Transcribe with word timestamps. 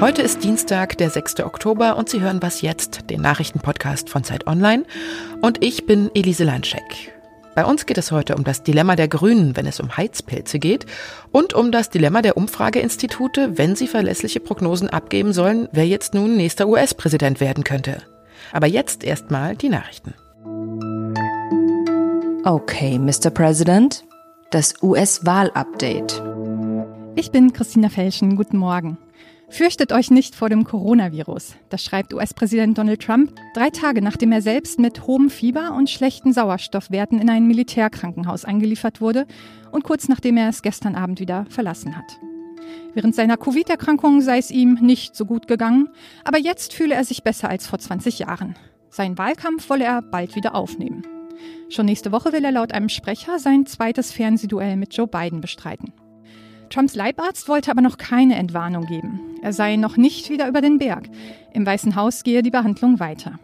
Heute 0.00 0.22
ist 0.22 0.42
Dienstag, 0.42 0.96
der 0.96 1.10
6. 1.10 1.40
Oktober 1.40 1.98
und 1.98 2.08
Sie 2.08 2.22
hören 2.22 2.40
Was 2.40 2.62
jetzt, 2.62 3.10
den 3.10 3.20
Nachrichtenpodcast 3.20 4.08
von 4.08 4.24
Zeit 4.24 4.46
Online. 4.46 4.84
Und 5.42 5.62
ich 5.62 5.84
bin 5.84 6.10
Elise 6.14 6.44
Landscheck. 6.44 7.12
Bei 7.54 7.66
uns 7.66 7.84
geht 7.84 7.98
es 7.98 8.12
heute 8.12 8.34
um 8.34 8.44
das 8.44 8.62
Dilemma 8.62 8.96
der 8.96 9.08
Grünen, 9.08 9.56
wenn 9.56 9.66
es 9.66 9.78
um 9.78 9.94
Heizpilze 9.94 10.58
geht 10.58 10.86
und 11.32 11.52
um 11.52 11.70
das 11.70 11.90
Dilemma 11.90 12.22
der 12.22 12.38
Umfrageinstitute, 12.38 13.58
wenn 13.58 13.76
sie 13.76 13.88
verlässliche 13.88 14.40
Prognosen 14.40 14.88
abgeben 14.88 15.34
sollen, 15.34 15.68
wer 15.70 15.86
jetzt 15.86 16.14
nun 16.14 16.38
nächster 16.38 16.66
US-Präsident 16.66 17.40
werden 17.40 17.62
könnte. 17.62 17.98
Aber 18.52 18.68
jetzt 18.68 19.04
erstmal 19.04 19.54
die 19.54 19.68
Nachrichten. 19.68 20.14
Okay, 22.44 22.98
Mr. 22.98 23.28
President, 23.28 24.06
das 24.50 24.80
US-Wahl-Update. 24.82 26.22
Ich 27.16 27.32
bin 27.32 27.52
Christina 27.52 27.88
Felschen. 27.88 28.36
Guten 28.36 28.58
Morgen. 28.58 28.96
Fürchtet 29.48 29.92
euch 29.92 30.10
nicht 30.10 30.34
vor 30.34 30.48
dem 30.48 30.64
Coronavirus. 30.64 31.56
Das 31.68 31.84
schreibt 31.84 32.12
US-Präsident 32.12 32.78
Donald 32.78 33.02
Trump 33.02 33.32
drei 33.54 33.70
Tage 33.70 34.02
nachdem 34.02 34.32
er 34.32 34.42
selbst 34.42 34.78
mit 34.78 35.06
hohem 35.06 35.30
Fieber 35.30 35.74
und 35.74 35.90
schlechten 35.90 36.32
Sauerstoffwerten 36.32 37.20
in 37.20 37.30
ein 37.30 37.46
Militärkrankenhaus 37.46 38.44
eingeliefert 38.44 39.00
wurde 39.00 39.26
und 39.70 39.84
kurz 39.84 40.08
nachdem 40.08 40.36
er 40.36 40.48
es 40.48 40.62
gestern 40.62 40.94
Abend 40.94 41.20
wieder 41.20 41.46
verlassen 41.48 41.96
hat. 41.96 42.18
Während 42.94 43.14
seiner 43.14 43.36
Covid-Erkrankung 43.36 44.20
sei 44.20 44.38
es 44.38 44.50
ihm 44.50 44.74
nicht 44.80 45.14
so 45.14 45.26
gut 45.26 45.46
gegangen, 45.46 45.88
aber 46.24 46.38
jetzt 46.38 46.72
fühle 46.72 46.94
er 46.94 47.04
sich 47.04 47.22
besser 47.22 47.48
als 47.48 47.66
vor 47.66 47.78
20 47.78 48.20
Jahren. 48.20 48.56
Seinen 48.90 49.18
Wahlkampf 49.18 49.68
wolle 49.70 49.84
er 49.84 50.02
bald 50.02 50.34
wieder 50.34 50.54
aufnehmen. 50.54 51.02
Schon 51.68 51.86
nächste 51.86 52.12
Woche 52.12 52.32
will 52.32 52.44
er 52.44 52.52
laut 52.52 52.72
einem 52.72 52.88
Sprecher 52.88 53.38
sein 53.38 53.66
zweites 53.66 54.12
Fernsehduell 54.12 54.76
mit 54.76 54.96
Joe 54.96 55.06
Biden 55.06 55.40
bestreiten. 55.40 55.92
Trumps 56.70 56.94
Leibarzt 56.94 57.48
wollte 57.48 57.70
aber 57.70 57.80
noch 57.80 57.96
keine 57.98 58.36
Entwarnung 58.36 58.86
geben. 58.86 59.20
Er 59.42 59.52
sei 59.52 59.76
noch 59.76 59.96
nicht 59.96 60.30
wieder 60.30 60.48
über 60.48 60.60
den 60.60 60.78
Berg. 60.78 61.08
Im 61.52 61.64
Weißen 61.64 61.94
Haus 61.94 62.24
gehe 62.24 62.42
die 62.42 62.50
Behandlung 62.50 62.98
weiter. 62.98 63.38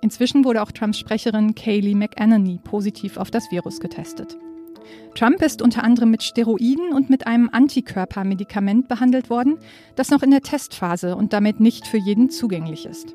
Inzwischen 0.00 0.44
wurde 0.44 0.62
auch 0.62 0.72
Trumps 0.72 0.98
Sprecherin 0.98 1.54
Kayleigh 1.54 1.96
McEnany 1.96 2.60
positiv 2.62 3.16
auf 3.16 3.30
das 3.30 3.50
Virus 3.50 3.80
getestet. 3.80 4.36
Trump 5.14 5.42
ist 5.42 5.60
unter 5.60 5.82
anderem 5.82 6.10
mit 6.10 6.22
Steroiden 6.22 6.92
und 6.92 7.10
mit 7.10 7.26
einem 7.26 7.50
Antikörpermedikament 7.50 8.88
behandelt 8.88 9.28
worden, 9.28 9.58
das 9.96 10.10
noch 10.10 10.22
in 10.22 10.30
der 10.30 10.42
Testphase 10.42 11.16
und 11.16 11.32
damit 11.32 11.60
nicht 11.60 11.86
für 11.86 11.98
jeden 11.98 12.30
zugänglich 12.30 12.86
ist. 12.86 13.14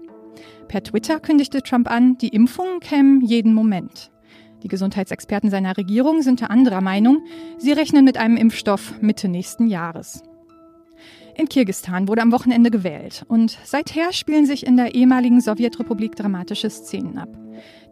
Per 0.67 0.83
Twitter 0.83 1.19
kündigte 1.19 1.61
Trump 1.61 1.89
an, 1.89 2.17
die 2.17 2.29
Impfungen 2.29 2.79
kämen 2.79 3.21
jeden 3.21 3.53
Moment. 3.53 4.11
Die 4.63 4.69
Gesundheitsexperten 4.69 5.49
seiner 5.49 5.75
Regierung 5.77 6.21
sind 6.21 6.39
der 6.39 6.49
anderer 6.49 6.81
Meinung. 6.81 7.23
Sie 7.57 7.73
rechnen 7.73 8.05
mit 8.05 8.17
einem 8.17 8.37
Impfstoff 8.37 9.01
Mitte 9.01 9.27
nächsten 9.27 9.67
Jahres. 9.67 10.23
In 11.35 11.49
Kirgistan 11.49 12.07
wurde 12.07 12.21
am 12.21 12.31
Wochenende 12.31 12.71
gewählt 12.71 13.25
und 13.27 13.57
seither 13.63 14.13
spielen 14.13 14.45
sich 14.45 14.65
in 14.65 14.77
der 14.77 14.95
ehemaligen 14.95 15.41
Sowjetrepublik 15.41 16.15
dramatische 16.15 16.69
Szenen 16.69 17.17
ab. 17.17 17.29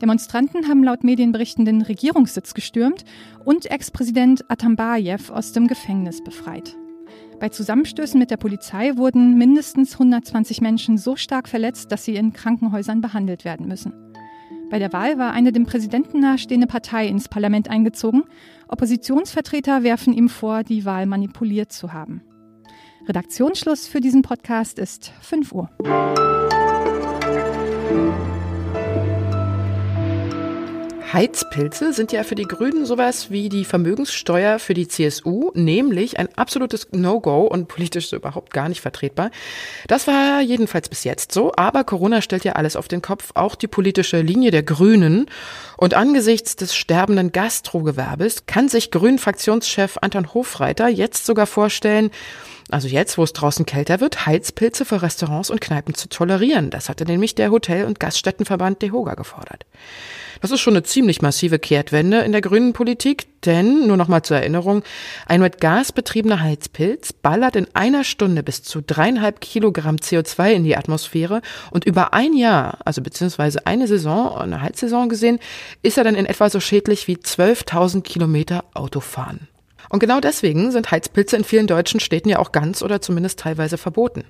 Demonstranten 0.02 0.67
haben 0.67 0.83
laut 0.83 1.03
Medienberichten 1.03 1.66
den 1.66 1.81
Regierungssitz 1.81 2.53
gestürmt 2.53 3.03
und 3.44 3.69
Ex-Präsident 3.69 4.49
Atambayev 4.49 5.31
aus 5.31 5.53
dem 5.53 5.67
Gefängnis 5.67 6.23
befreit. 6.23 6.75
Bei 7.39 7.49
Zusammenstößen 7.49 8.19
mit 8.19 8.30
der 8.30 8.38
Polizei 8.38 8.95
wurden 8.95 9.38
mindestens 9.38 9.94
120 9.94 10.61
Menschen 10.61 10.97
so 10.97 11.16
stark 11.16 11.49
verletzt, 11.49 11.92
dass 11.92 12.05
sie 12.05 12.16
in 12.16 12.33
Krankenhäusern 12.33 13.02
behandelt 13.02 13.44
werden 13.44 13.67
müssen. 13.67 14.11
Bei 14.72 14.80
der 14.80 14.94
Wahl 14.94 15.17
war 15.17 15.33
eine 15.33 15.52
dem 15.52 15.66
Präsidenten 15.66 16.22
nahestehende 16.22 16.66
Partei 16.66 17.05
ins 17.05 17.27
Parlament 17.27 17.69
eingezogen. 17.69 18.23
Oppositionsvertreter 18.69 19.83
werfen 19.83 20.14
ihm 20.14 20.30
vor, 20.30 20.64
die 20.64 20.86
Wahl 20.86 21.08
manipuliert 21.08 21.73
zu 21.73 21.91
haben. 21.91 22.22
Redaktionsschluss 23.05 23.88
für 23.88 23.99
diesen 23.99 24.22
Podcast 24.22 24.80
ist 24.80 25.11
5 25.19 25.52
Uhr. 25.52 25.69
Heizpilze 31.14 31.92
sind 31.92 32.14
ja 32.14 32.23
für 32.23 32.36
die 32.36 32.48
Grünen 32.48 32.86
sowas 32.86 33.32
wie 33.32 33.49
die 33.49 33.66
Vermögenssteuer 33.66 34.60
für 34.60 34.73
die 34.73 34.88
CSU, 34.88 35.52
nämlich 35.54 36.17
ein 36.17 36.30
absolutes 36.38 36.88
No-Go 36.92 37.42
und 37.42 37.67
politisch 37.67 38.14
überhaupt 38.14 38.54
gar 38.54 38.70
nicht 38.70 38.80
vertretbar. 38.80 39.30
Das 39.88 40.08
war 40.08 40.39
jedenfalls 40.39 40.88
bis 40.88 41.04
jetzt 41.04 41.33
so, 41.33 41.52
aber 41.58 41.83
Corona 41.83 42.22
stellt 42.22 42.45
ja 42.45 42.54
alles 42.54 42.77
auf 42.77 42.88
den 42.88 43.02
Kopf, 43.02 43.32
auch 43.33 43.55
die 43.55 43.67
politische 43.67 44.22
Linie 44.22 44.52
der 44.52 44.64
Grünen. 44.64 45.26
Und 45.76 45.95
angesichts 45.95 46.55
des 46.55 46.76
sterbenden 46.76 47.33
Gastrogewerbes 47.33 48.45
kann 48.45 48.70
sich 48.70 48.92
Grünen-Fraktionschef 48.92 49.98
Anton 50.02 50.33
Hofreiter 50.33 50.88
jetzt 50.88 51.26
sogar 51.26 51.48
vorstellen, 51.48 52.11
also 52.71 52.87
jetzt, 52.87 53.17
wo 53.17 53.23
es 53.23 53.33
draußen 53.33 53.65
kälter 53.65 53.99
wird, 53.99 54.26
Heizpilze 54.26 54.86
für 54.86 55.02
Restaurants 55.02 55.49
und 55.49 55.61
Kneipen 55.61 55.93
zu 55.93 56.09
tolerieren. 56.09 56.70
Das 56.70 56.89
hatte 56.89 57.05
nämlich 57.05 57.36
der 57.36 57.52
Hotel- 57.52 57.86
und 57.86 57.99
Gaststättenverband 57.99 58.82
DEHOGA 58.82 59.15
gefordert. 59.15 59.65
Das 60.42 60.49
ist 60.49 60.59
schon 60.59 60.73
eine 60.73 60.83
ziemlich 60.83 61.21
massive 61.21 61.60
Kehrtwende 61.60 62.21
in 62.21 62.31
der 62.31 62.42
grünen 62.42 62.73
Politik, 62.73 63.27
denn, 63.45 63.86
nur 63.86 63.95
noch 63.95 64.08
mal 64.08 64.23
zur 64.23 64.37
Erinnerung, 64.37 64.83
ein 65.27 65.39
mit 65.39 65.61
Gas 65.61 65.92
betriebener 65.92 66.42
Heizpilz 66.42 67.14
ballert 67.14 67.55
in 67.55 67.67
einer 67.76 68.04
Stunde 68.04 68.42
bis 68.42 68.64
zu 68.64 68.81
dreieinhalb 68.81 69.39
Kilogramm 69.39 69.98
CO2 69.98 70.54
in 70.54 70.64
die 70.64 70.76
Atmosphäre 70.76 71.42
und 71.70 71.86
über 71.86 72.14
ein 72.14 72.33
Jahr, 72.33 72.80
also 72.86 73.04
beziehungsweise 73.04 73.67
eine 73.67 73.87
Saison, 73.87 74.36
eine 74.36 74.61
Heizsaison 74.61 75.10
gesehen, 75.10 75.39
ist 75.83 75.99
er 75.99 76.04
dann 76.04 76.15
in 76.15 76.26
etwa 76.26 76.49
so 76.49 76.60
schädlich 76.60 77.08
wie 77.08 77.17
12.000 77.17 78.02
Kilometer 78.02 78.64
Autofahren. 78.73 79.48
Und 79.92 80.00
genau 80.00 80.22
deswegen 80.22 80.72
sind 80.72 80.90
Heizpilze 80.90 81.36
in 81.36 81.44
vielen 81.44 81.68
deutschen 81.68 82.00
Städten 82.00 82.30
ja 82.30 82.40
auch 82.40 82.54
ganz 82.54 82.82
oder 82.82 83.02
zumindest 83.02 83.40
teilweise 83.40 83.78
verboten. 83.78 84.24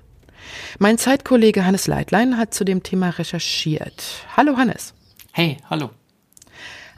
Mein 0.80 0.98
Zeitkollege 0.98 1.64
Hannes 1.64 1.86
Leitlein 1.86 2.36
hat 2.36 2.52
zu 2.52 2.64
dem 2.64 2.82
Thema 2.82 3.10
recherchiert. 3.10 4.26
Hallo 4.36 4.56
Hannes. 4.56 4.92
Hey, 5.30 5.58
hallo. 5.70 5.90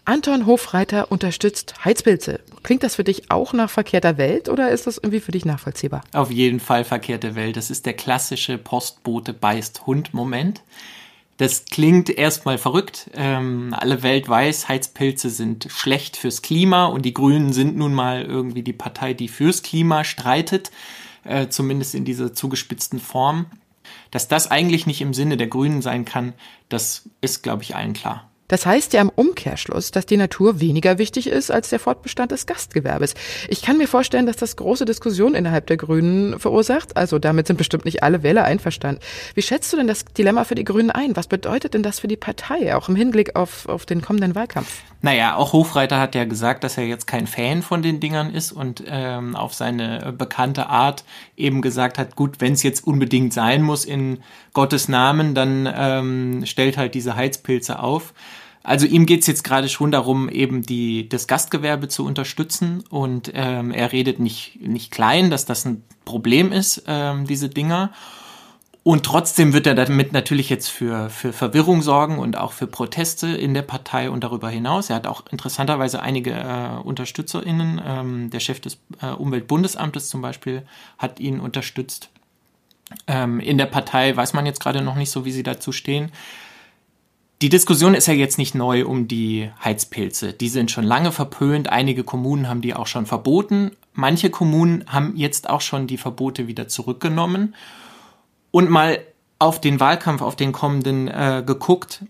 Anton 0.07 0.47
Hofreiter 0.47 1.13
unterstützt 1.13 1.75
Heizpilze. 1.85 2.41
Klingt 2.63 2.83
das 2.83 2.95
für 2.95 3.05
dich 3.05 3.31
auch 3.31 3.53
nach 3.53 3.69
verkehrter 3.69 4.17
Welt 4.17 4.49
oder 4.49 4.71
ist 4.71 4.87
das 4.87 4.97
irgendwie 4.97 5.21
für 5.21 5.33
dich 5.33 5.45
nachvollziehbar? 5.45 6.03
Auf 6.15 6.31
jeden 6.31 6.61
Fall 6.61 6.85
verkehrte 6.85 7.35
Welt. 7.35 7.59
Das 7.59 7.71
ist 7.71 7.85
der 7.85 7.95
klassische 7.95 8.57
Postbote 8.57 9.35
beißt 9.35 9.87
Hund-Moment. 9.87 10.63
Das 11.37 11.65
klingt 11.65 12.11
erstmal 12.11 12.59
verrückt. 12.59 13.11
Ähm, 13.15 13.75
alle 13.77 14.03
Welt 14.03 14.29
weiß, 14.29 14.69
Heizpilze 14.69 15.31
sind 15.31 15.67
schlecht 15.69 16.17
fürs 16.17 16.43
Klima 16.43 16.87
und 16.87 17.03
die 17.03 17.15
Grünen 17.15 17.53
sind 17.53 17.77
nun 17.77 17.93
mal 17.93 18.23
irgendwie 18.23 18.63
die 18.63 18.73
Partei, 18.73 19.15
die 19.15 19.29
fürs 19.29 19.63
Klima 19.63 20.05
streitet, 20.05 20.71
äh, 21.25 21.49
zumindest 21.49 21.95
in 21.95 22.05
dieser 22.05 22.35
zugespitzten 22.35 23.01
Form. 23.01 23.47
Dass 24.13 24.29
das 24.29 24.49
eigentlich 24.51 24.87
nicht 24.87 25.01
im 25.01 25.13
Sinne 25.13 25.37
der 25.37 25.49
Grünen 25.49 25.83
sein 25.83 26.05
kann, 26.05 26.35
das 26.69 27.09
ist, 27.21 27.43
glaube 27.43 27.65
ich, 27.65 27.75
allen 27.75 27.95
klar. 27.95 28.31
Das 28.55 28.67
heißt 28.67 28.93
ja 28.93 29.01
im 29.01 29.09
Umkehrschluss, 29.09 29.91
dass 29.91 30.07
die 30.07 30.17
Natur 30.17 30.61
weniger 30.61 30.97
wichtig 30.97 31.27
ist 31.27 31.51
als 31.51 31.71
der 31.71 31.81
Fortbestand 31.81 32.31
des 32.31 32.47
Gastgewerbes. 32.47 33.15
Ich 33.49 33.63
kann 33.63 33.79
mir 33.79 33.89
vorstellen, 33.89 34.27
dass 34.27 34.37
das 34.37 34.55
große 34.55 34.85
Diskussionen 34.85 35.35
innerhalb 35.35 35.67
der 35.67 35.77
Grünen 35.77 36.39
verursacht. 36.39 36.97
Also 36.97 37.19
damit 37.19 37.49
sind 37.49 37.57
bestimmt 37.57 37.85
nicht 37.85 38.05
alle 38.05 38.23
Wähler 38.23 38.45
einverstanden. 38.45 39.01
Wie 39.35 39.43
schätzt 39.43 39.73
du 39.73 39.77
denn 39.77 39.89
das 39.89 40.05
Dilemma 40.05 40.45
für 40.45 40.55
die 40.55 40.63
Grünen 40.63 40.93
ein? 40.93 41.17
Was 41.17 41.27
bedeutet 41.27 41.75
denn 41.75 41.83
das 41.83 41.99
für 41.99 42.07
die 42.07 42.17
Partei, 42.17 42.77
auch 42.77 42.89
im 42.89 42.95
Hinblick 42.95 43.35
auf, 43.35 43.69
auf 43.69 43.87
den 43.87 44.03
kommenden 44.03 44.37
Wahlkampf? 44.37 44.83
Naja, 45.03 45.35
auch 45.35 45.53
Hofreiter 45.53 45.99
hat 45.99 46.15
ja 46.15 46.25
gesagt, 46.25 46.63
dass 46.63 46.79
er 46.79 46.85
jetzt 46.85 47.09
kein 47.09 47.27
Fan 47.27 47.61
von 47.61 47.83
den 47.83 47.99
Dingern 47.99 48.33
ist 48.33 48.53
und 48.53 48.85
ähm, 48.87 49.35
auf 49.35 49.53
seine 49.53 50.15
bekannte 50.17 50.69
Art 50.69 51.03
eben 51.37 51.61
gesagt 51.61 51.99
hat, 51.99 52.15
gut, 52.15 52.41
wenn 52.41 52.53
es 52.53 52.63
jetzt 52.63 52.87
unbedingt 52.87 53.33
sein 53.33 53.63
muss 53.63 53.85
in 53.85 54.23
Gottes 54.53 54.89
Namen, 54.89 55.35
dann 55.35 55.69
ähm, 55.77 56.47
stellt 56.47 56.77
halt 56.77 56.95
diese 56.95 57.17
Heizpilze 57.17 57.81
auf. 57.81 58.15
Also 58.65 58.87
ihm 58.87 59.05
geht's 59.05 59.27
jetzt 59.27 59.45
gerade 59.45 59.69
schon 59.69 59.91
darum, 59.91 60.31
eben 60.31 60.63
die, 60.63 61.07
das 61.09 61.27
Gastgewerbe 61.27 61.89
zu 61.89 62.05
unterstützen 62.05 62.83
und 62.89 63.31
ähm, 63.35 63.71
er 63.71 63.93
redet 63.93 64.19
nicht, 64.19 64.59
nicht 64.61 64.91
klein, 64.91 65.31
dass 65.31 65.45
das 65.45 65.67
ein 65.67 65.85
Problem 66.07 66.51
ist, 66.51 66.83
ähm, 66.87 67.27
diese 67.27 67.51
Dinger. 67.51 67.93
Und 68.83 69.05
trotzdem 69.05 69.53
wird 69.53 69.67
er 69.67 69.75
damit 69.75 70.13
natürlich 70.13 70.49
jetzt 70.49 70.69
für, 70.69 71.11
für 71.11 71.35
Verwirrung 71.35 71.83
sorgen 71.83 72.19
und 72.19 72.39
auch 72.39 72.53
für 72.53 72.67
Proteste 72.67 73.29
in 73.29 73.53
der 73.53 73.63
Partei 73.63 74.11
und 74.11 74.25
darüber 74.25 74.49
hinaus. 74.49 74.89
Er 74.89 74.97
hat 74.97 75.07
auch 75.07 75.25
interessanterweise 75.31 76.01
einige 76.01 76.33
äh, 76.33 76.83
UnterstützerInnen. 76.83 77.81
Ähm, 77.85 78.31
der 78.31 78.41
Chef 78.41 78.61
des 78.61 78.79
äh, 79.03 79.09
Umweltbundesamtes 79.09 80.09
zum 80.09 80.23
Beispiel 80.23 80.63
hat 80.97 81.21
ihn 81.21 81.39
unterstützt. 81.39 82.09
Ähm, 83.07 83.41
in 83.41 83.59
der 83.59 83.67
Partei 83.67 84.15
weiß 84.15 84.33
man 84.33 84.47
jetzt 84.47 84.61
gerade 84.61 84.83
noch 84.83 84.97
nicht 84.97 85.11
so, 85.11 85.25
wie 85.27 85.33
sie 85.33 85.43
dazu 85.43 85.73
stehen. 85.73 86.13
Die 87.45 87.51
Diskussion 87.51 87.93
ist 87.93 88.07
ja 88.07 88.15
jetzt 88.15 88.39
nicht 88.39 88.55
neu 88.55 88.87
um 88.87 89.07
die 89.07 89.51
Heizpilze. 89.63 90.33
Die 90.33 90.49
sind 90.49 90.71
schon 90.71 90.85
lange 90.85 91.13
verpönt. 91.13 91.69
Einige 91.69 92.03
Kommunen 92.03 92.49
haben 92.49 92.63
die 92.63 92.73
auch 92.73 92.87
schon 92.87 93.05
verboten. 93.05 93.73
Manche 93.93 94.31
Kommunen 94.31 94.87
haben 94.87 95.15
jetzt 95.15 95.51
auch 95.51 95.61
schon 95.61 95.87
die 95.87 95.99
Verbote 95.99 96.49
wieder 96.49 96.69
zurückgenommen. 96.69 97.55
Und 98.51 98.71
mal 98.71 98.99
auf 99.39 99.61
den 99.61 99.79
Wahlkampf, 99.79 100.23
auf 100.23 100.37
den 100.37 100.53
kommenden 100.53 101.07
äh, 101.07 101.43
geguckt. 101.47 102.07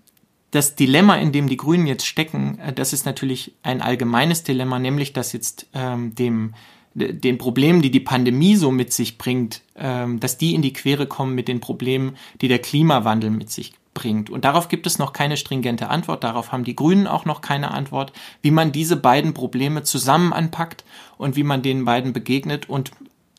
Das 0.52 0.76
Dilemma, 0.76 1.16
in 1.16 1.32
dem 1.32 1.48
die 1.48 1.56
Grünen 1.56 1.88
jetzt 1.88 2.06
stecken, 2.06 2.60
äh, 2.60 2.72
das 2.72 2.92
ist 2.92 3.04
natürlich 3.04 3.56
ein 3.64 3.82
allgemeines 3.82 4.44
Dilemma, 4.44 4.78
nämlich 4.78 5.14
dass 5.14 5.32
jetzt 5.32 5.66
ähm, 5.74 6.14
dem 6.14 6.54
den 6.96 7.38
Problemen, 7.38 7.82
die 7.82 7.90
die 7.90 7.98
Pandemie 7.98 8.54
so 8.54 8.70
mit 8.70 8.92
sich 8.92 9.18
bringt, 9.18 9.62
ähm, 9.74 10.20
dass 10.20 10.38
die 10.38 10.54
in 10.54 10.62
die 10.62 10.72
Quere 10.72 11.08
kommen 11.08 11.34
mit 11.34 11.48
den 11.48 11.58
Problemen, 11.58 12.16
die 12.40 12.46
der 12.46 12.60
Klimawandel 12.60 13.30
mit 13.30 13.50
sich 13.50 13.72
bringt. 13.94 14.28
Und 14.28 14.44
darauf 14.44 14.68
gibt 14.68 14.86
es 14.86 14.98
noch 14.98 15.12
keine 15.12 15.36
stringente 15.36 15.88
Antwort. 15.88 16.24
Darauf 16.24 16.52
haben 16.52 16.64
die 16.64 16.76
Grünen 16.76 17.06
auch 17.06 17.24
noch 17.24 17.40
keine 17.40 17.70
Antwort, 17.70 18.12
wie 18.42 18.50
man 18.50 18.72
diese 18.72 18.96
beiden 18.96 19.32
Probleme 19.32 19.82
zusammen 19.84 20.32
anpackt 20.32 20.84
und 21.16 21.36
wie 21.36 21.44
man 21.44 21.62
den 21.62 21.84
beiden 21.84 22.12
begegnet 22.12 22.68
und 22.68 22.90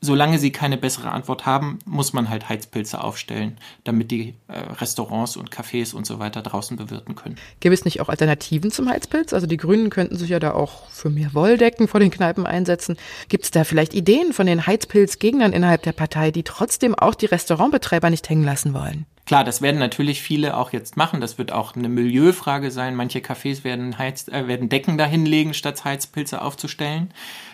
solange 0.01 0.39
sie 0.39 0.51
keine 0.51 0.77
bessere 0.77 1.11
Antwort 1.11 1.45
haben, 1.45 1.79
muss 1.85 2.13
man 2.13 2.29
halt 2.29 2.49
Heizpilze 2.49 3.03
aufstellen, 3.03 3.57
damit 3.83 4.11
die 4.11 4.35
äh, 4.47 4.57
Restaurants 4.79 5.37
und 5.37 5.51
Cafés 5.51 5.93
und 5.93 6.05
so 6.05 6.19
weiter 6.19 6.41
draußen 6.41 6.77
bewirten 6.77 7.15
können. 7.15 7.37
Gibt 7.59 7.73
es 7.73 7.85
nicht 7.85 8.01
auch 8.01 8.09
Alternativen 8.09 8.71
zum 8.71 8.89
Heizpilz? 8.89 9.33
Also 9.33 9.47
die 9.47 9.57
Grünen 9.57 9.89
könnten 9.89 10.15
sich 10.15 10.29
ja 10.29 10.39
da 10.39 10.53
auch 10.53 10.89
für 10.89 11.09
mehr 11.09 11.33
Wolldecken 11.33 11.87
vor 11.87 11.99
den 11.99 12.11
Kneipen 12.11 12.45
einsetzen. 12.45 12.97
Gibt 13.29 13.45
es 13.45 13.51
da 13.51 13.63
vielleicht 13.63 13.93
Ideen 13.93 14.33
von 14.33 14.45
den 14.45 14.67
Heizpilzgegnern 14.67 15.53
innerhalb 15.53 15.83
der 15.83 15.93
Partei, 15.93 16.31
die 16.31 16.43
trotzdem 16.43 16.95
auch 16.95 17.15
die 17.15 17.27
Restaurantbetreiber 17.27 18.09
nicht 18.09 18.29
hängen 18.29 18.43
lassen 18.43 18.73
wollen? 18.73 19.05
Klar, 19.25 19.43
das 19.43 19.63
werden 19.63 19.79
natürlich 19.79 20.21
viele 20.21 20.55
auch 20.55 20.71
jetzt 20.71 20.97
machen. 20.97 21.19
Das 21.19 21.39
wird 21.39 21.51
auch 21.51 21.75
eine 21.75 21.89
Milieufrage 21.89 22.69
sein. 22.69 22.95
Manche 22.95 23.19
Cafés 23.19 23.63
werden, 23.63 23.97
Heiz, 23.97 24.27
äh, 24.27 24.47
werden 24.47 24.69
Decken 24.69 24.99
dahinlegen, 24.99 25.55
statt 25.55 25.83
Heizpilze 25.83 26.43
aufzustellen. 26.43 27.11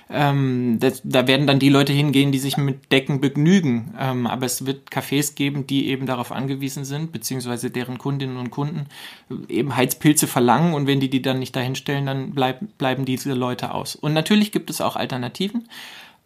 Ähm, 0.09 0.77
das, 0.81 1.01
da 1.05 1.27
werden 1.27 1.47
dann 1.47 1.59
die 1.59 1.69
Leute 1.69 1.93
hingehen, 1.93 2.30
die 2.31 2.39
sich 2.39 2.57
mit 2.57 2.91
Decken 2.91 3.21
begnügen. 3.21 3.93
Ähm, 3.99 4.27
aber 4.27 4.45
es 4.45 4.65
wird 4.65 4.89
Cafés 4.89 5.35
geben, 5.35 5.67
die 5.67 5.87
eben 5.87 6.05
darauf 6.05 6.31
angewiesen 6.31 6.85
sind, 6.85 7.11
beziehungsweise 7.11 7.69
deren 7.69 7.97
Kundinnen 7.97 8.37
und 8.37 8.51
Kunden 8.51 8.87
eben 9.47 9.75
Heizpilze 9.75 10.27
verlangen. 10.27 10.73
Und 10.73 10.87
wenn 10.87 10.99
die 10.99 11.09
die 11.09 11.21
dann 11.21 11.39
nicht 11.39 11.55
dahinstellen, 11.55 12.05
dann 12.05 12.31
bleib, 12.31 12.59
bleiben 12.77 13.05
diese 13.05 13.33
Leute 13.33 13.73
aus. 13.73 13.95
Und 13.95 14.13
natürlich 14.13 14.51
gibt 14.51 14.69
es 14.69 14.81
auch 14.81 14.95
Alternativen. 14.95 15.67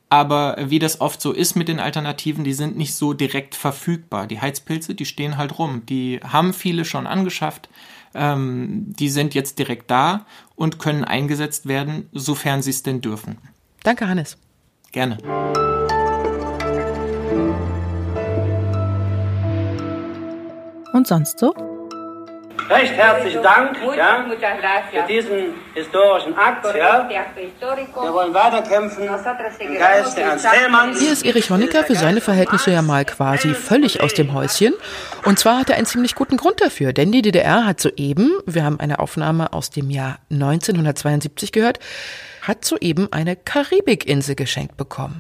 Aber 0.10 0.56
wie 0.60 0.80
das 0.80 1.02
oft 1.02 1.20
so 1.20 1.32
ist 1.32 1.56
mit 1.56 1.68
den 1.68 1.80
Alternativen, 1.80 2.44
die 2.44 2.54
sind 2.54 2.78
nicht 2.78 2.94
so 2.96 3.14
direkt 3.14 3.56
verfügbar. 3.56 4.28
Die 4.28 4.40
Heizpilze, 4.40 4.96
die 4.96 5.06
stehen 5.06 5.38
halt 5.38 5.58
rum. 5.58 5.86
Die 5.88 6.20
haben 6.24 6.54
viele 6.54 6.86
schon 6.86 7.08
angeschafft. 7.08 7.70
Ähm, 8.14 8.94
die 8.98 9.10
sind 9.10 9.34
jetzt 9.34 9.60
direkt 9.60 9.92
da 9.92 10.26
und 10.56 10.80
können 10.80 11.04
eingesetzt 11.04 11.68
werden, 11.68 12.08
sofern 12.14 12.62
sie 12.62 12.70
es 12.70 12.84
denn 12.84 13.02
dürfen. 13.02 13.38
Danke, 13.84 14.08
Hannes. 14.08 14.38
Gerne. 14.92 15.18
Und 20.96 21.08
sonst 21.08 21.40
so? 21.40 21.54
Recht 22.70 22.94
herzlichen 22.94 23.44
Dank 23.44 23.76
ja, 23.98 24.26
für 24.90 25.06
diesen 25.06 25.54
historischen 25.74 26.34
Akt. 26.38 26.66
Ja. 26.74 27.10
Wir 27.10 28.14
wollen 28.14 28.34
weiterkämpfen 28.34 29.04
im 29.04 29.78
Geiste 29.78 30.22
Ernst 30.22 30.50
Hellmanns. 30.50 31.02
Hier 31.02 31.12
ist 31.12 31.26
Erich 31.26 31.50
Honecker 31.50 31.84
für 31.84 31.96
seine 31.96 32.22
Verhältnisse 32.22 32.72
ja 32.72 32.82
mal 32.82 33.04
quasi 33.04 33.54
völlig 33.54 34.02
aus 34.02 34.14
dem 34.14 34.34
Häuschen. 34.34 34.74
Und 35.26 35.38
zwar 35.38 35.60
hat 35.60 35.70
er 35.70 35.76
einen 35.76 35.86
ziemlich 35.86 36.16
guten 36.16 36.38
Grund 36.38 36.62
dafür, 36.62 36.94
denn 36.94 37.12
die 37.12 37.22
DDR 37.22 37.66
hat 37.66 37.82
soeben, 37.82 38.32
wir 38.46 38.64
haben 38.64 38.80
eine 38.80 39.00
Aufnahme 39.00 39.52
aus 39.52 39.72
dem 39.72 39.90
Jahr 39.90 40.20
1972 40.32 41.52
gehört, 41.52 41.80
hat 42.42 42.64
soeben 42.64 43.10
eine 43.12 43.36
Karibikinsel 43.36 44.36
geschenkt 44.36 44.78
bekommen. 44.78 45.20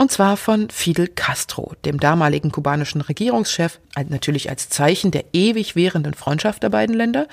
Und 0.00 0.10
zwar 0.10 0.38
von 0.38 0.70
Fidel 0.70 1.08
Castro, 1.08 1.74
dem 1.84 2.00
damaligen 2.00 2.50
kubanischen 2.50 3.02
Regierungschef, 3.02 3.80
natürlich 4.08 4.48
als 4.48 4.70
Zeichen 4.70 5.10
der 5.10 5.26
ewig 5.34 5.76
währenden 5.76 6.14
Freundschaft 6.14 6.62
der 6.62 6.70
beiden 6.70 6.96
Länder. 6.96 7.28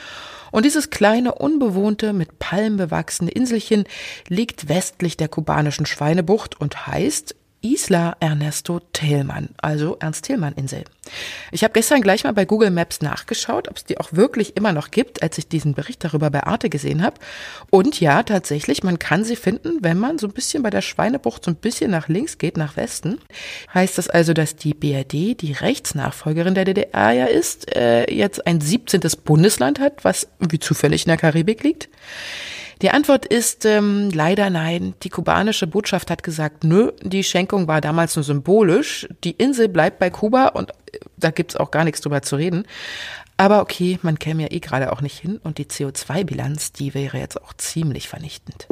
Und 0.52 0.66
dieses 0.66 0.90
kleine, 0.90 1.36
unbewohnte, 1.36 2.12
mit 2.12 2.40
Palmen 2.40 2.76
bewachsene 2.76 3.32
Inselchen 3.32 3.86
liegt 4.28 4.68
westlich 4.68 5.16
der 5.16 5.30
kubanischen 5.30 5.86
Schweinebucht 5.86 6.60
und 6.60 6.88
heißt 6.88 7.36
Isla 7.74 8.16
Ernesto 8.22 8.80
Tillmann, 8.94 9.50
also 9.58 9.98
Ernst 10.00 10.24
Tillmann 10.24 10.54
Insel. 10.54 10.86
Ich 11.52 11.64
habe 11.64 11.74
gestern 11.74 12.02
gleich 12.02 12.24
mal 12.24 12.34
bei 12.34 12.46
Google 12.46 12.72
Maps 12.72 13.02
nachgeschaut, 13.02 13.68
ob 13.68 13.76
es 13.76 13.84
die 13.84 13.98
auch 13.98 14.14
wirklich 14.14 14.56
immer 14.56 14.72
noch 14.72 14.90
gibt, 14.90 15.22
als 15.22 15.38
ich 15.38 15.50
diesen 15.50 15.74
Bericht 15.74 16.04
darüber 16.04 16.30
bei 16.30 16.44
Arte 16.44 16.70
gesehen 16.70 17.04
habe. 17.04 17.18
Und 17.70 18.00
ja, 18.00 18.24
tatsächlich, 18.24 18.84
man 18.84 19.00
kann 19.00 19.26
sie 19.26 19.36
finden, 19.36 19.80
wenn 19.82 19.98
man 19.98 20.18
so 20.18 20.28
ein 20.28 20.34
bisschen 20.34 20.64
bei 20.64 20.70
der 20.70 20.82
Schweinebucht 20.82 21.44
so 21.44 21.52
ein 21.52 21.56
bisschen 21.56 21.92
nach 21.92 22.08
links 22.08 22.38
geht, 22.38 22.56
nach 22.56 22.78
Westen. 22.78 23.20
Heißt 23.74 23.98
das 23.98 24.10
also, 24.10 24.34
dass 24.34 24.56
die 24.56 24.74
BRD, 24.74 25.42
die 25.42 25.56
Rechtsnachfolgerin 25.60 26.56
der 26.56 26.66
DDR 26.66 27.12
ja 27.12 27.26
ist, 27.26 27.76
äh, 27.76 28.10
jetzt 28.14 28.48
ein 28.48 28.62
17. 28.62 29.02
Bundesland 29.26 29.80
hat, 29.80 30.06
was 30.06 30.30
wie 30.40 30.60
zufällig 30.60 31.06
in 31.06 31.10
der 31.10 31.18
Karibik 31.18 31.64
liegt? 31.64 31.90
Die 32.82 32.92
Antwort 32.92 33.26
ist 33.26 33.66
ähm, 33.66 34.12
leider 34.12 34.50
nein. 34.50 34.94
Die 35.04 35.10
kubanische 35.10 35.66
Botschaft 35.66 36.12
hat 36.12 36.22
gesagt, 36.22 36.64
nö, 36.64 36.92
die 37.02 37.24
Schenkung 37.24 37.68
war 37.68 37.82
damals 37.82 38.16
nur 38.16 38.24
symbolisch. 38.24 39.08
Die 39.24 39.32
Insel 39.32 39.68
bleibt 39.68 39.98
bei 40.00 40.10
Kuba 40.10 40.50
und 40.50 40.70
äh, 40.70 41.00
da 41.18 41.32
gibt's 41.32 41.56
auch 41.56 41.72
gar 41.72 41.84
nichts 41.84 42.02
drüber 42.02 42.22
zu 42.22 42.36
reden. 42.36 42.66
Aber 43.36 43.62
okay, 43.62 44.00
man 44.02 44.20
käme 44.20 44.44
ja 44.44 44.52
eh 44.52 44.60
gerade 44.60 44.92
auch 44.92 45.02
nicht 45.02 45.18
hin 45.18 45.40
und 45.44 45.58
die 45.58 45.66
CO2-Bilanz, 45.66 46.72
die 46.72 46.94
wäre 46.94 47.18
jetzt 47.18 47.42
auch 47.42 47.54
ziemlich 47.54 48.08
vernichtend. 48.08 48.68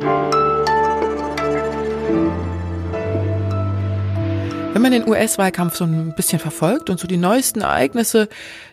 Wenn 4.75 4.81
man 4.81 4.91
den 4.91 5.07
US-Wahlkampf 5.07 5.77
so 5.77 5.85
ein 5.85 6.13
bisschen 6.17 6.37
verfolgt 6.37 6.89
und 6.89 6.99
so 6.99 7.07
die 7.07 7.15
neuesten 7.15 7.61
Ereignisse 7.61 8.27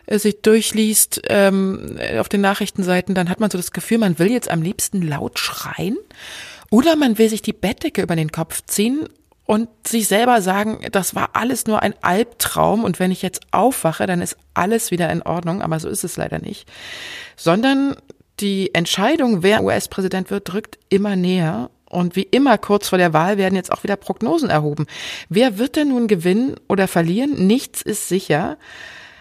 äh, 0.05 0.19
sich 0.19 0.41
durchliest 0.41 1.21
ähm, 1.29 1.97
auf 2.19 2.27
den 2.27 2.41
Nachrichtenseiten, 2.41 3.15
dann 3.15 3.29
hat 3.29 3.39
man 3.39 3.49
so 3.49 3.57
das 3.57 3.71
Gefühl, 3.71 3.99
man 3.99 4.19
will 4.19 4.29
jetzt 4.29 4.51
am 4.51 4.61
liebsten 4.61 5.01
laut 5.01 5.39
schreien. 5.39 5.95
Oder 6.69 6.97
man 6.97 7.17
will 7.17 7.29
sich 7.29 7.41
die 7.41 7.53
Bettdecke 7.53 8.01
über 8.01 8.17
den 8.17 8.33
Kopf 8.33 8.63
ziehen 8.67 9.07
und 9.45 9.69
sich 9.87 10.09
selber 10.09 10.41
sagen, 10.41 10.85
das 10.91 11.15
war 11.15 11.37
alles 11.37 11.67
nur 11.67 11.81
ein 11.81 11.93
Albtraum 12.01 12.83
und 12.83 12.99
wenn 12.99 13.11
ich 13.11 13.21
jetzt 13.21 13.39
aufwache, 13.51 14.05
dann 14.05 14.21
ist 14.21 14.35
alles 14.53 14.91
wieder 14.91 15.09
in 15.09 15.21
Ordnung, 15.21 15.61
aber 15.61 15.79
so 15.79 15.87
ist 15.87 16.03
es 16.03 16.17
leider 16.17 16.39
nicht. 16.39 16.67
Sondern 17.37 17.95
die 18.41 18.75
Entscheidung, 18.75 19.41
wer 19.41 19.63
US-Präsident 19.63 20.31
wird, 20.31 20.51
drückt 20.51 20.79
immer 20.89 21.15
näher 21.15 21.69
und 21.93 22.15
wie 22.15 22.23
immer 22.23 22.57
kurz 22.57 22.89
vor 22.89 22.97
der 22.97 23.13
Wahl 23.13 23.37
werden 23.37 23.55
jetzt 23.55 23.71
auch 23.71 23.83
wieder 23.83 23.95
Prognosen 23.95 24.49
erhoben. 24.49 24.87
Wer 25.29 25.57
wird 25.57 25.75
denn 25.75 25.89
nun 25.89 26.07
gewinnen 26.07 26.55
oder 26.67 26.87
verlieren? 26.87 27.47
Nichts 27.47 27.81
ist 27.81 28.09
sicher. 28.09 28.57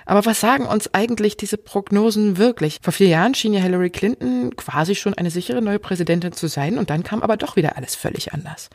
Aber 0.04 0.24
was 0.26 0.40
sagen 0.40 0.66
uns 0.66 0.92
eigentlich 0.94 1.36
diese 1.36 1.56
Prognosen 1.56 2.36
wirklich? 2.36 2.78
Vor 2.82 2.92
vier 2.92 3.08
Jahren 3.08 3.34
schien 3.34 3.54
ja 3.54 3.60
Hillary 3.60 3.90
Clinton 3.90 4.56
quasi 4.56 4.94
schon 4.94 5.14
eine 5.14 5.30
sichere 5.30 5.62
neue 5.62 5.78
Präsidentin 5.78 6.32
zu 6.32 6.48
sein 6.48 6.78
und 6.78 6.90
dann 6.90 7.04
kam 7.04 7.22
aber 7.22 7.36
doch 7.36 7.56
wieder 7.56 7.76
alles 7.76 7.94
völlig 7.94 8.32
anders. 8.32 8.68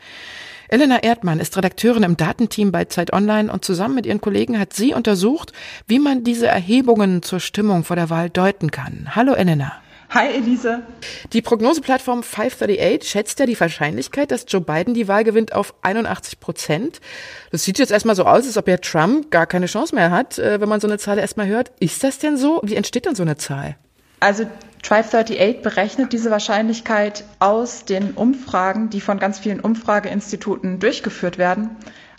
Elena 0.68 1.02
Erdmann 1.02 1.40
ist 1.40 1.56
Redakteurin 1.56 2.02
im 2.02 2.16
Datenteam 2.16 2.72
bei 2.72 2.84
Zeit 2.84 3.12
Online 3.12 3.50
und 3.50 3.64
zusammen 3.64 3.94
mit 3.94 4.06
ihren 4.06 4.20
Kollegen 4.20 4.58
hat 4.58 4.74
sie 4.74 4.92
untersucht, 4.92 5.52
wie 5.86 5.98
man 5.98 6.24
diese 6.24 6.46
Erhebungen 6.46 7.22
zur 7.22 7.40
Stimmung 7.40 7.84
vor 7.84 7.96
der 7.96 8.10
Wahl 8.10 8.28
deuten 8.28 8.70
kann. 8.70 9.14
Hallo 9.14 9.32
Elena. 9.32 9.80
Hi 10.10 10.28
Elise. 10.28 10.82
Die 11.34 11.42
Prognoseplattform 11.42 12.22
538 12.22 13.10
schätzt 13.10 13.38
ja 13.40 13.44
die 13.44 13.60
Wahrscheinlichkeit, 13.60 14.30
dass 14.30 14.46
Joe 14.48 14.62
Biden 14.62 14.94
die 14.94 15.06
Wahl 15.06 15.22
gewinnt 15.22 15.52
auf 15.54 15.74
81 15.82 16.40
Prozent. 16.40 17.00
Das 17.50 17.64
sieht 17.64 17.78
jetzt 17.78 17.90
erstmal 17.90 18.16
so 18.16 18.24
aus, 18.24 18.46
als 18.46 18.56
ob 18.56 18.68
ja 18.68 18.78
Trump 18.78 19.30
gar 19.30 19.46
keine 19.46 19.66
Chance 19.66 19.94
mehr 19.94 20.10
hat, 20.10 20.38
äh, 20.38 20.62
wenn 20.62 20.68
man 20.68 20.80
so 20.80 20.86
eine 20.86 20.96
Zahl 20.96 21.18
erstmal 21.18 21.46
hört. 21.46 21.72
Ist 21.78 22.02
das 22.04 22.18
denn 22.18 22.38
so? 22.38 22.60
Wie 22.64 22.74
entsteht 22.74 23.04
denn 23.04 23.14
so 23.14 23.22
eine 23.22 23.36
Zahl? 23.36 23.76
Also 24.20 24.44
538 24.82 25.60
berechnet 25.60 26.14
diese 26.14 26.30
Wahrscheinlichkeit 26.30 27.24
aus 27.38 27.84
den 27.84 28.12
Umfragen, 28.12 28.88
die 28.88 29.02
von 29.02 29.18
ganz 29.18 29.38
vielen 29.38 29.60
Umfrageinstituten 29.60 30.78
durchgeführt 30.78 31.36
werden. 31.36 31.76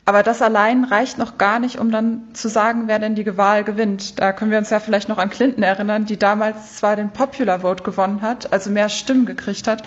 Aber 0.10 0.24
das 0.24 0.42
allein 0.42 0.86
reicht 0.86 1.20
noch 1.20 1.38
gar 1.38 1.60
nicht, 1.60 1.78
um 1.78 1.92
dann 1.92 2.34
zu 2.34 2.50
sagen, 2.50 2.88
wer 2.88 2.98
denn 2.98 3.14
die 3.14 3.38
Wahl 3.38 3.64
gewinnt. 3.64 4.20
Da 4.20 4.34
können 4.34 4.50
wir 4.50 4.58
uns 4.58 4.72
ja 4.72 4.80
vielleicht 4.80 5.08
noch 5.08 5.20
an 5.20 5.30
Clinton 5.30 5.62
erinnern, 5.62 6.06
die 6.06 6.18
damals 6.18 6.78
zwar 6.78 6.96
den 6.96 7.12
Popular 7.12 7.60
Vote 7.60 7.84
gewonnen 7.84 8.24
hat, 8.24 8.52
also 8.52 8.72
mehr 8.72 8.90
Stimmen 8.90 9.28
gekriegt 9.28 9.68
hat, 9.68 9.84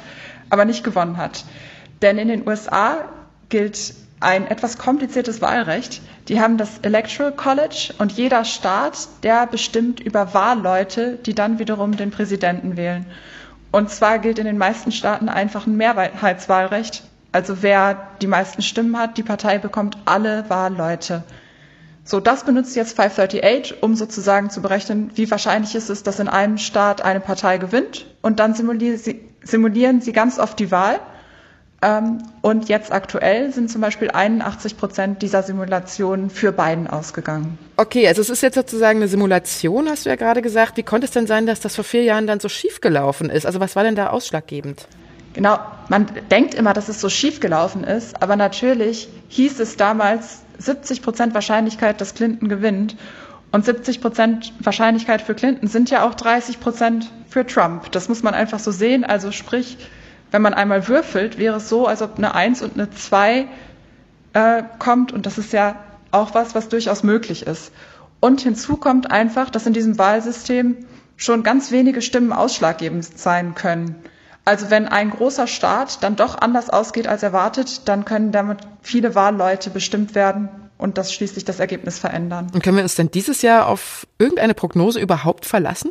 aber 0.49 0.64
nicht 0.64 0.85
gewonnen 0.85 1.17
hat. 1.17 1.45
Denn 2.02 2.19
in 2.19 2.29
den 2.29 2.47
USA 2.47 2.99
gilt 3.49 3.95
ein 4.21 4.47
etwas 4.47 4.79
kompliziertes 4.79 5.43
Wahlrecht. 5.43 6.00
Die 6.29 6.41
haben 6.41 6.57
das 6.57 6.79
Electoral 6.83 7.33
College 7.33 7.93
und 7.99 8.12
jeder 8.12 8.45
Staat, 8.45 9.09
der 9.25 9.49
bestimmt 9.49 9.99
über 9.99 10.35
Wahlleute, 10.35 11.19
die 11.26 11.35
dann 11.35 11.59
wiederum 11.59 11.97
den 11.97 12.12
Präsidenten 12.12 12.76
wählen. 12.76 13.07
Und 13.73 13.91
zwar 13.91 14.21
gilt 14.21 14.38
in 14.38 14.47
den 14.47 14.59
meisten 14.59 14.93
Staaten 14.93 15.29
einfach 15.29 15.67
ein 15.67 15.76
Mehrheitswahlrecht. 15.76 17.02
Also 17.32 17.62
wer 17.62 18.08
die 18.20 18.26
meisten 18.26 18.62
Stimmen 18.62 18.96
hat, 18.98 19.16
die 19.16 19.22
Partei 19.22 19.58
bekommt 19.58 19.96
alle 20.04 20.44
Wahlleute. 20.48 21.24
So, 22.04 22.20
das 22.20 22.44
benutzt 22.44 22.76
jetzt 22.76 22.96
538, 22.96 23.82
um 23.82 23.94
sozusagen 23.94 24.50
zu 24.50 24.60
berechnen, 24.60 25.10
wie 25.14 25.30
wahrscheinlich 25.30 25.74
ist 25.74 25.88
es, 25.88 26.02
dass 26.02 26.18
in 26.18 26.28
einem 26.28 26.58
Staat 26.58 27.02
eine 27.02 27.20
Partei 27.20 27.58
gewinnt. 27.58 28.06
Und 28.22 28.40
dann 28.40 28.54
simulieren 28.54 28.98
sie, 28.98 29.20
simulieren 29.42 30.00
sie 30.00 30.12
ganz 30.12 30.38
oft 30.38 30.58
die 30.58 30.70
Wahl. 30.70 30.98
Ähm, 31.80 32.18
und 32.42 32.68
jetzt 32.68 32.92
aktuell 32.92 33.52
sind 33.52 33.70
zum 33.70 33.80
Beispiel 33.80 34.10
81 34.10 34.76
Prozent 34.76 35.22
dieser 35.22 35.42
Simulationen 35.42 36.28
für 36.28 36.52
Biden 36.52 36.86
ausgegangen. 36.86 37.58
Okay, 37.76 38.06
also 38.06 38.20
es 38.20 38.30
ist 38.30 38.42
jetzt 38.42 38.56
sozusagen 38.56 38.98
eine 38.98 39.08
Simulation, 39.08 39.88
hast 39.88 40.04
du 40.04 40.10
ja 40.10 40.16
gerade 40.16 40.42
gesagt. 40.42 40.76
Wie 40.76 40.84
konnte 40.84 41.06
es 41.06 41.12
denn 41.12 41.26
sein, 41.26 41.46
dass 41.46 41.60
das 41.60 41.74
vor 41.76 41.84
vier 41.84 42.02
Jahren 42.02 42.26
dann 42.26 42.40
so 42.40 42.48
schief 42.48 42.80
gelaufen 42.80 43.30
ist? 43.30 43.46
Also 43.46 43.58
was 43.58 43.74
war 43.74 43.84
denn 43.84 43.96
da 43.96 44.08
ausschlaggebend? 44.08 44.86
Genau, 45.34 45.58
man 45.88 46.06
denkt 46.30 46.54
immer, 46.54 46.72
dass 46.72 46.88
es 46.88 47.00
so 47.00 47.08
schief 47.08 47.40
gelaufen 47.40 47.84
ist, 47.84 48.22
aber 48.22 48.36
natürlich 48.36 49.08
hieß 49.28 49.60
es 49.60 49.76
damals 49.76 50.42
70 50.58 51.02
Prozent 51.02 51.34
Wahrscheinlichkeit, 51.34 52.00
dass 52.00 52.14
Clinton 52.14 52.48
gewinnt. 52.48 52.96
Und 53.50 53.64
70 53.66 54.00
Prozent 54.00 54.52
Wahrscheinlichkeit 54.60 55.20
für 55.20 55.34
Clinton 55.34 55.68
sind 55.68 55.90
ja 55.90 56.06
auch 56.06 56.14
30 56.14 56.60
Prozent 56.60 57.10
für 57.28 57.46
Trump. 57.46 57.90
Das 57.92 58.08
muss 58.08 58.22
man 58.22 58.32
einfach 58.32 58.58
so 58.58 58.70
sehen. 58.70 59.04
Also 59.04 59.30
sprich, 59.30 59.76
wenn 60.30 60.40
man 60.40 60.54
einmal 60.54 60.88
würfelt, 60.88 61.38
wäre 61.38 61.56
es 61.56 61.68
so, 61.68 61.86
als 61.86 62.00
ob 62.00 62.16
eine 62.16 62.34
1 62.34 62.62
und 62.62 62.74
eine 62.74 62.90
2 62.90 63.46
äh, 64.32 64.62
kommt. 64.78 65.12
Und 65.12 65.26
das 65.26 65.36
ist 65.36 65.52
ja 65.52 65.76
auch 66.10 66.34
was, 66.34 66.54
was 66.54 66.68
durchaus 66.70 67.02
möglich 67.02 67.46
ist. 67.46 67.72
Und 68.20 68.40
hinzu 68.40 68.76
kommt 68.76 69.10
einfach, 69.10 69.50
dass 69.50 69.66
in 69.66 69.74
diesem 69.74 69.98
Wahlsystem 69.98 70.86
schon 71.16 71.42
ganz 71.42 71.70
wenige 71.70 72.00
Stimmen 72.00 72.32
ausschlaggebend 72.32 73.04
sein 73.18 73.54
können. 73.54 73.96
Also 74.44 74.70
wenn 74.70 74.88
ein 74.88 75.11
großer 75.11 75.46
Staat 75.46 76.02
dann 76.02 76.16
doch 76.16 76.37
anders 76.40 76.68
ausgeht 76.68 77.06
als 77.06 77.22
erwartet, 77.22 77.88
dann 77.88 78.04
können 78.04 78.32
damit 78.32 78.58
viele 78.82 79.14
Wahlleute 79.14 79.70
bestimmt 79.70 80.14
werden 80.14 80.49
und 80.78 80.99
das 80.99 81.12
schließlich 81.12 81.44
das 81.44 81.61
Ergebnis 81.61 81.99
verändern. 81.99 82.49
Und 82.52 82.62
können 82.62 82.76
wir 82.76 82.82
uns 82.82 82.96
denn 82.96 83.11
dieses 83.11 83.42
Jahr 83.42 83.68
auf 83.68 84.06
irgendeine 84.18 84.54
Prognose 84.54 84.99
überhaupt 84.99 85.46
verlassen? 85.46 85.90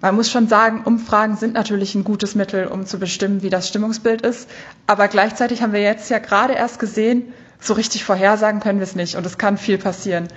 Man 0.00 0.14
muss 0.14 0.30
schon 0.30 0.46
sagen, 0.46 0.82
Umfragen 0.84 1.36
sind 1.36 1.54
natürlich 1.54 1.94
ein 1.94 2.04
gutes 2.04 2.34
Mittel, 2.34 2.66
um 2.66 2.86
zu 2.86 2.98
bestimmen, 2.98 3.42
wie 3.42 3.50
das 3.50 3.66
Stimmungsbild 3.66 4.22
ist. 4.22 4.48
Aber 4.86 5.08
gleichzeitig 5.08 5.62
haben 5.62 5.72
wir 5.72 5.80
jetzt 5.80 6.08
ja 6.10 6.18
gerade 6.18 6.52
erst 6.52 6.78
gesehen, 6.78 7.32
so 7.60 7.74
richtig 7.74 8.04
vorhersagen 8.04 8.60
können 8.60 8.78
wir 8.78 8.84
es 8.84 8.94
nicht 8.94 9.16
und 9.16 9.26
es 9.26 9.38
kann 9.38 9.58
viel 9.58 9.78
passieren. 9.78 10.28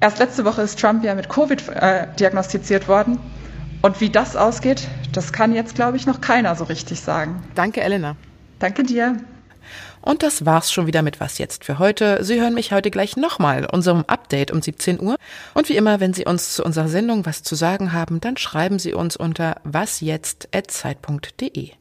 Erst 0.00 0.20
letzte 0.20 0.44
Woche 0.44 0.62
ist 0.62 0.78
Trump 0.80 1.04
ja 1.04 1.14
mit 1.14 1.28
Covid 1.28 1.68
äh, 1.68 2.06
diagnostiziert 2.18 2.88
worden. 2.88 3.18
Und 3.84 4.00
wie 4.00 4.08
das 4.08 4.34
ausgeht, 4.34 4.88
das 5.12 5.34
kann 5.34 5.54
jetzt, 5.54 5.74
glaube 5.74 5.98
ich, 5.98 6.06
noch 6.06 6.22
keiner 6.22 6.56
so 6.56 6.64
richtig 6.64 7.02
sagen. 7.02 7.46
Danke, 7.54 7.82
Elena. 7.82 8.16
Danke 8.58 8.82
dir. 8.82 9.18
Und 10.00 10.22
das 10.22 10.46
war's 10.46 10.72
schon 10.72 10.86
wieder 10.86 11.02
mit 11.02 11.20
Was 11.20 11.36
jetzt 11.36 11.64
für 11.64 11.78
heute. 11.78 12.24
Sie 12.24 12.40
hören 12.40 12.54
mich 12.54 12.72
heute 12.72 12.90
gleich 12.90 13.18
nochmal, 13.18 13.68
unserem 13.70 14.04
Update 14.06 14.52
um 14.52 14.62
17 14.62 15.02
Uhr. 15.02 15.16
Und 15.52 15.68
wie 15.68 15.76
immer, 15.76 16.00
wenn 16.00 16.14
Sie 16.14 16.24
uns 16.24 16.54
zu 16.54 16.64
unserer 16.64 16.88
Sendung 16.88 17.26
was 17.26 17.42
zu 17.42 17.56
sagen 17.56 17.92
haben, 17.92 18.22
dann 18.22 18.38
schreiben 18.38 18.78
Sie 18.78 18.94
uns 18.94 19.18
unter 19.18 19.56
wasjetzt.zeit.de. 19.64 21.72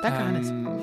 Danke, 0.00 0.24
Hannes. 0.24 0.50
Ähm, 0.50 0.78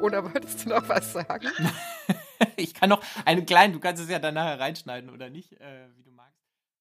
Oder 0.00 0.22
wolltest 0.22 0.64
du 0.64 0.68
noch 0.68 0.88
was 0.88 1.12
sagen? 1.12 1.48
ich 2.56 2.74
kann 2.74 2.88
noch 2.88 3.02
einen 3.24 3.46
kleinen, 3.46 3.72
du 3.72 3.80
kannst 3.80 4.02
es 4.02 4.08
ja 4.08 4.18
dann 4.18 4.34
nachher 4.34 4.60
reinschneiden 4.60 5.10
oder 5.10 5.30
nicht, 5.30 5.52
äh, 5.60 5.88
wie 5.96 6.02
du 6.02 6.10